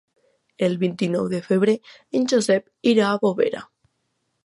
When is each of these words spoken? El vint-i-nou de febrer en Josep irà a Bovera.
El 0.67 0.77
vint-i-nou 0.83 1.27
de 1.35 1.43
febrer 1.51 1.77
en 2.21 2.27
Josep 2.35 2.93
irà 2.97 3.11
a 3.15 3.23
Bovera. 3.27 3.67